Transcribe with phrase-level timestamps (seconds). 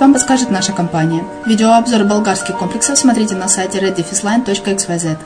[0.00, 1.22] вам подскажет наша компания.
[1.44, 5.18] Видеообзор болгарских комплексов смотрите на сайте reddefisline.xyz.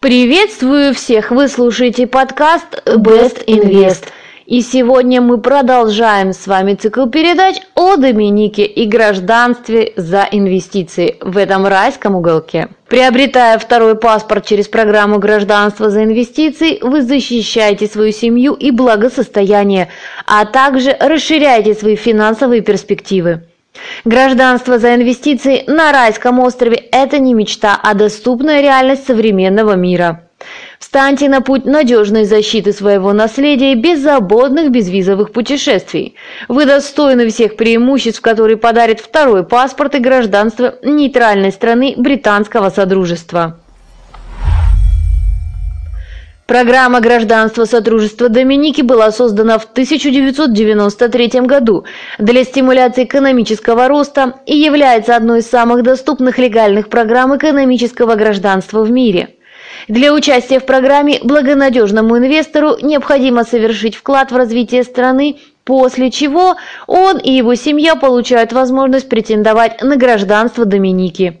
[0.00, 1.30] Приветствую всех!
[1.30, 4.04] Вы слушаете подкаст Best Invest.
[4.50, 11.36] И сегодня мы продолжаем с вами цикл передач о Доминике и гражданстве за инвестиции в
[11.36, 12.68] этом райском уголке.
[12.88, 19.88] Приобретая второй паспорт через программу гражданства за инвестиции, вы защищаете свою семью и благосостояние,
[20.26, 23.44] а также расширяете свои финансовые перспективы.
[24.04, 30.24] Гражданство за инвестиции на райском острове– это не мечта, а доступная реальность современного мира.
[30.78, 36.16] Встаньте на путь надежной защиты своего наследия беззаботных безвизовых путешествий.
[36.48, 43.60] Вы достойны всех преимуществ, которые подарит второй паспорт и гражданство нейтральной страны британского содружества.
[46.50, 51.84] Программа гражданства Содружества Доминики была создана в 1993 году
[52.18, 58.90] для стимуляции экономического роста и является одной из самых доступных легальных программ экономического гражданства в
[58.90, 59.36] мире.
[59.88, 66.56] Для участия в программе благонадежному инвестору необходимо совершить вклад в развитие страны, после чего
[66.86, 71.40] он и его семья получают возможность претендовать на гражданство Доминики.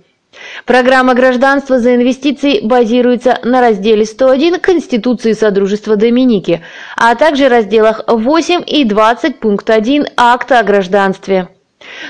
[0.64, 6.62] Программа гражданства за инвестиции базируется на разделе 101 Конституции Содружества Доминики,
[6.96, 11.48] а также разделах 8 и 20 пункт 1 Акта о гражданстве.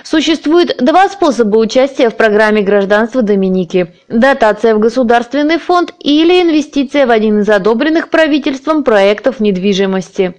[0.04, 7.10] Существует два способа участия в программе гражданства Доминики– дотация в государственный фонд или инвестиция в
[7.10, 10.34] один из одобренных правительством проектов недвижимости.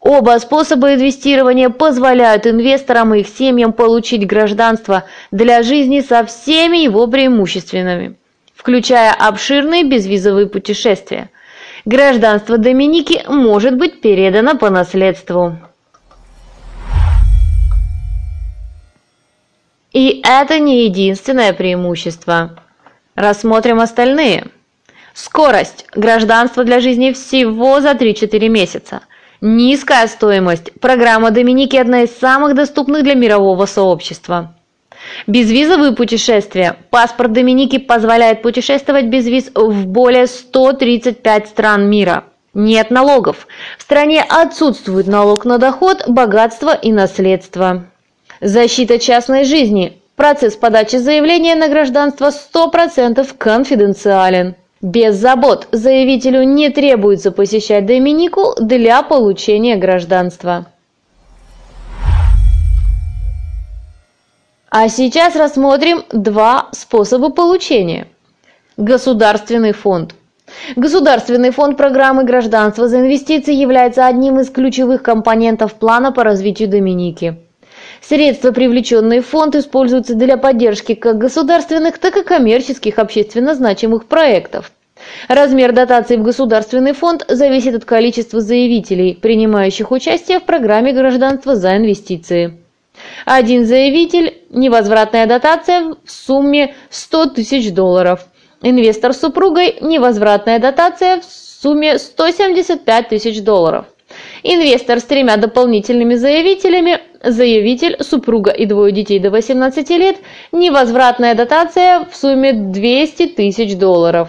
[0.00, 7.06] Оба способа инвестирования позволяют инвесторам и их семьям получить гражданство для жизни со всеми его
[7.08, 8.16] преимуществами,
[8.54, 11.30] включая обширные безвизовые путешествия.
[11.84, 15.58] Гражданство Доминики может быть передано по наследству.
[19.98, 22.50] И это не единственное преимущество.
[23.16, 24.46] Рассмотрим остальные.
[25.12, 25.86] Скорость.
[25.92, 29.00] Гражданство для жизни всего за 3-4 месяца.
[29.40, 30.70] Низкая стоимость.
[30.80, 34.54] Программа Доминики одна из самых доступных для мирового сообщества.
[35.26, 36.76] Безвизовые путешествия.
[36.90, 42.22] Паспорт Доминики позволяет путешествовать без виз в более 135 стран мира.
[42.54, 43.48] Нет налогов.
[43.76, 47.88] В стране отсутствует налог на доход, богатство и наследство.
[48.40, 50.00] Защита частной жизни.
[50.14, 54.54] Процесс подачи заявления на гражданство 100% конфиденциален.
[54.80, 60.66] Без забот заявителю не требуется посещать Доминику для получения гражданства.
[64.70, 68.06] А сейчас рассмотрим два способа получения.
[68.76, 70.14] Государственный фонд.
[70.76, 77.36] Государственный фонд программы гражданства за инвестиции является одним из ключевых компонентов плана по развитию Доминики.
[78.00, 84.72] Средства, привлеченные в фонд, используются для поддержки как государственных, так и коммерческих общественно значимых проектов.
[85.28, 91.76] Размер дотации в государственный фонд зависит от количества заявителей, принимающих участие в программе гражданства за
[91.76, 92.58] инвестиции.
[93.24, 98.26] Один заявитель– невозвратная дотация в сумме 100 тысяч долларов.
[98.62, 103.86] Инвестор с супругой– невозвратная дотация в сумме 175 тысяч долларов.
[104.42, 110.16] Инвестор с тремя дополнительными заявителями, заявитель, супруга и двое детей до 18 лет,
[110.52, 114.28] невозвратная дотация в сумме 200 тысяч долларов.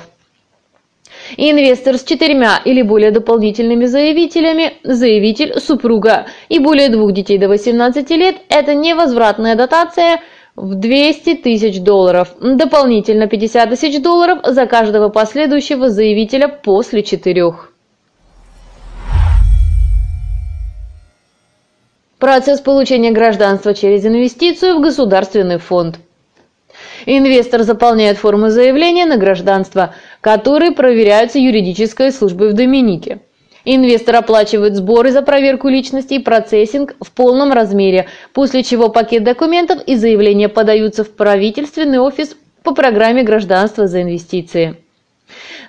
[1.38, 8.10] Инвестор с четырьмя или более дополнительными заявителями, заявитель, супруга и более двух детей до 18
[8.12, 10.22] лет– это невозвратная дотация
[10.56, 17.72] в 200 тысяч долларов, дополнительно 50 тысяч долларов за каждого последующего заявителя после четырех.
[22.20, 26.00] Процесс получения гражданства через инвестицию в государственный фонд.
[27.06, 33.20] Инвестор заполняет форму заявления на гражданство, которые проверяются юридической службой в Доминике.
[33.64, 39.82] Инвестор оплачивает сборы за проверку личности и процессинг в полном размере, после чего пакет документов
[39.86, 44.76] и заявления подаются в правительственный офис по программе гражданства за инвестиции.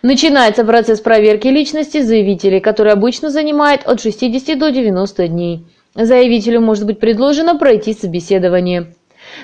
[0.02, 5.64] Начинается процесс проверки личности заявителей, который обычно занимает от 60 до 90 дней.
[5.94, 8.92] Заявителю может быть предложено пройти собеседование.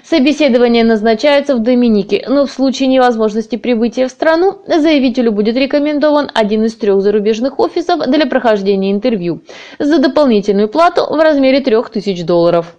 [0.04, 6.64] Собеседование назначается в Доминике, но в случае невозможности прибытия в страну заявителю будет рекомендован один
[6.64, 9.42] из трех зарубежных офисов для прохождения интервью
[9.78, 12.76] за дополнительную плату в размере 3000 долларов.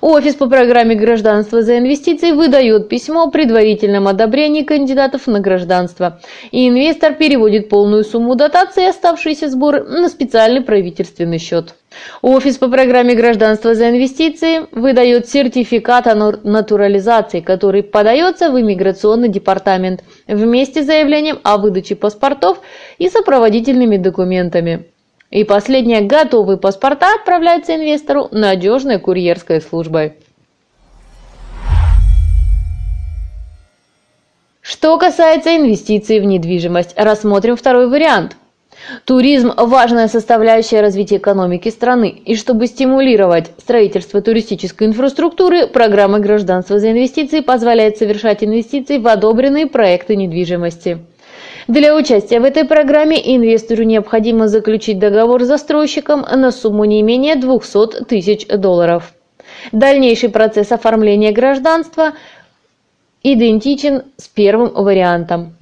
[0.00, 6.20] Офис по программе гражданства за инвестиции выдает письмо о предварительном одобрении кандидатов на гражданство,
[6.52, 11.74] и инвестор переводит полную сумму дотации и оставшиеся сборы на специальный правительственный счет.
[12.22, 20.04] Офис по программе гражданства за инвестиции выдает сертификат о натурализации, который подается в иммиграционный департамент
[20.28, 22.60] вместе с заявлением о выдаче паспортов
[22.98, 24.86] и сопроводительными документами.
[25.30, 30.14] И последнее, готовые паспорта отправляются инвестору надежной курьерской службой.
[34.60, 38.36] Что касается инвестиций в недвижимость, рассмотрим второй вариант.
[39.04, 46.90] Туризм– важная составляющая развития экономики страны, и чтобы стимулировать строительство туристической инфраструктуры, программа гражданства за
[46.90, 50.98] инвестиции позволяет совершать инвестиции в одобренные проекты недвижимости.
[51.70, 57.36] Для участия в этой программе инвестору необходимо заключить договор с застройщиком на сумму не менее
[57.36, 59.12] 200 тысяч долларов.
[59.70, 62.14] Дальнейший процесс оформления гражданства
[63.22, 65.54] идентичен с первым вариантом.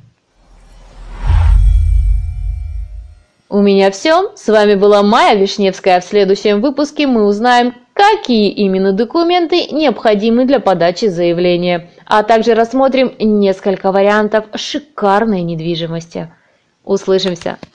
[3.50, 4.32] У меня все.
[4.34, 6.00] С вами была Майя Вишневская.
[6.00, 13.12] В следующем выпуске мы узнаем, какие именно документы необходимы для подачи заявления, а также рассмотрим
[13.18, 16.32] несколько вариантов шикарной недвижимости.
[16.84, 17.58] Услышимся!